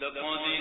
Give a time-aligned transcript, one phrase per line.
[0.00, 0.57] Le point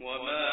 [0.00, 0.45] الله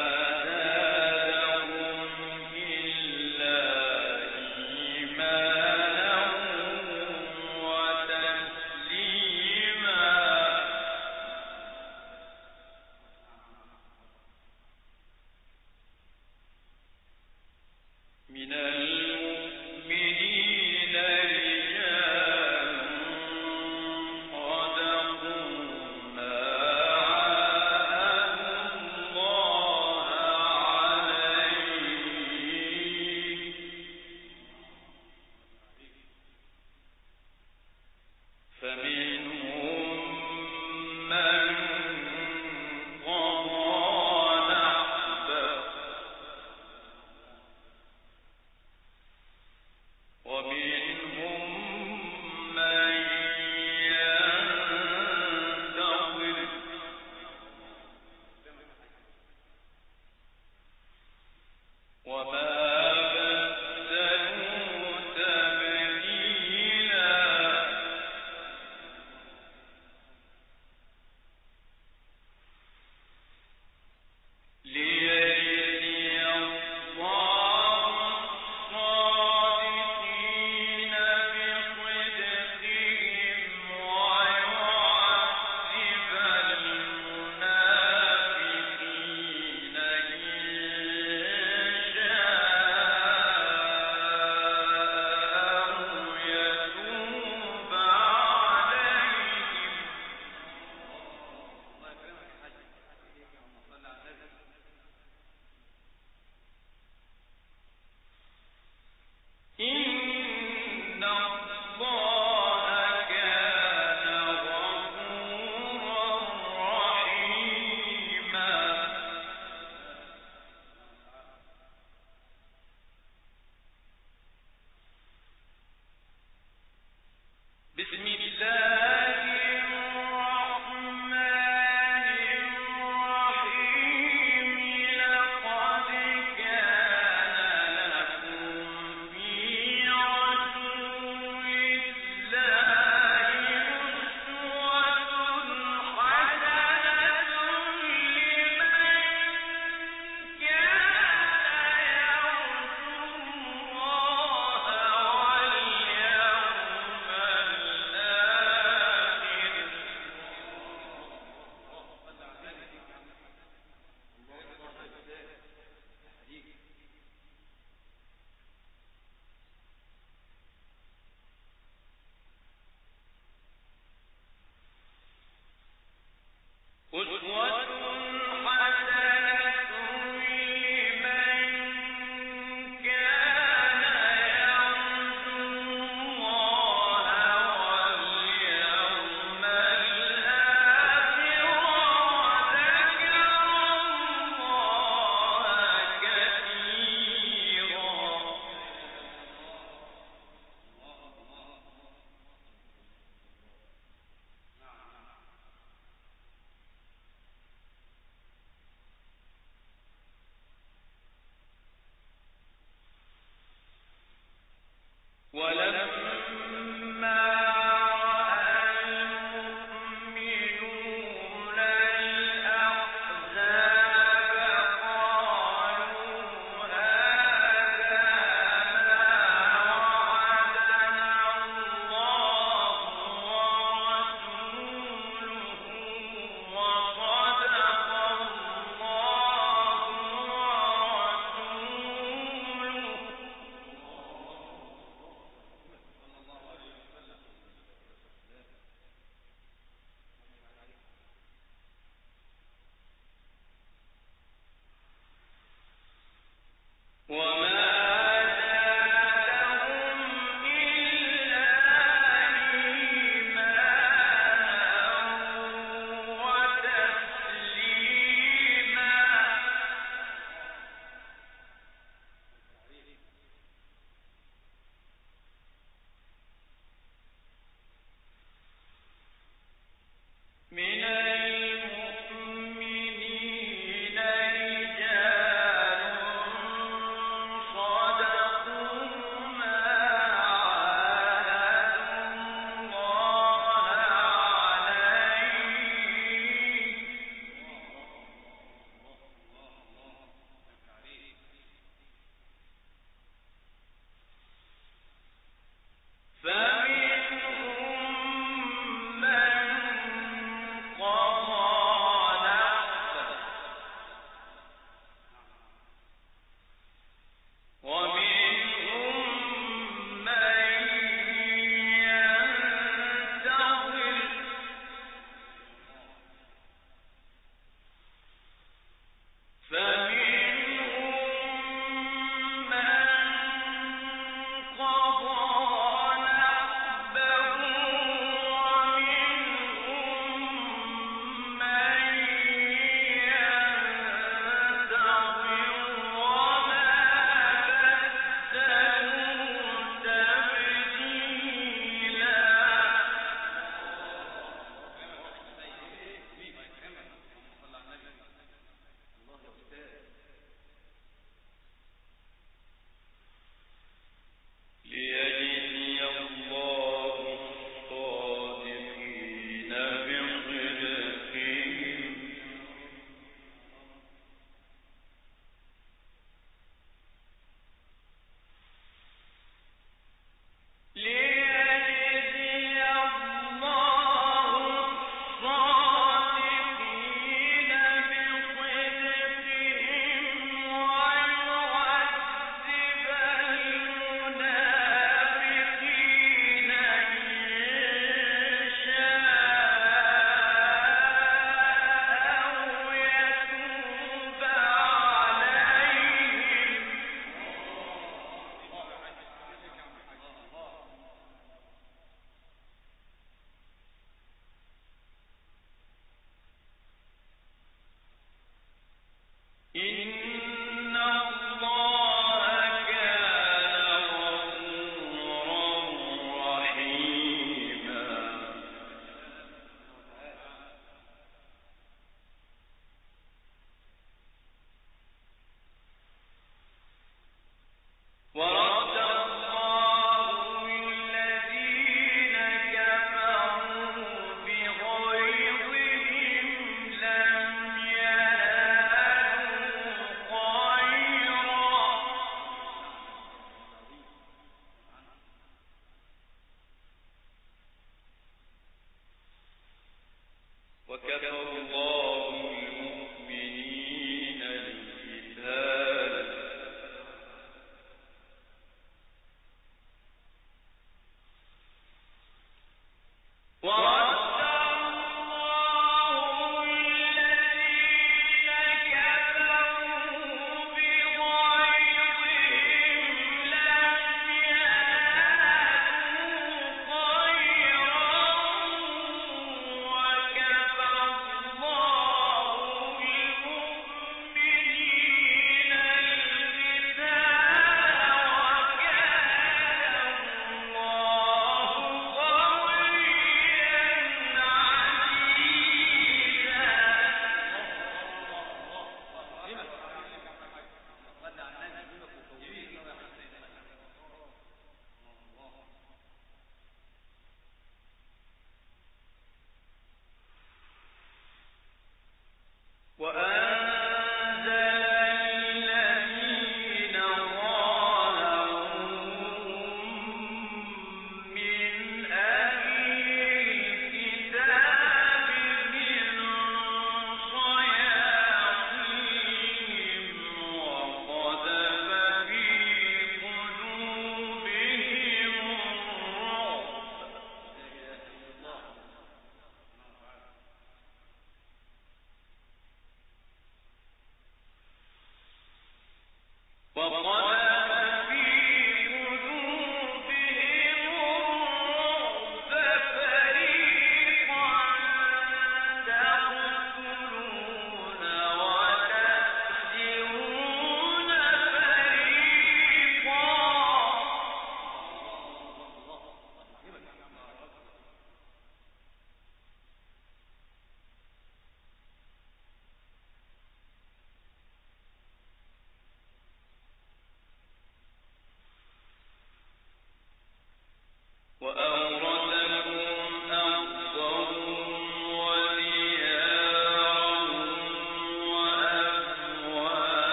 [460.75, 461.64] وكفى الله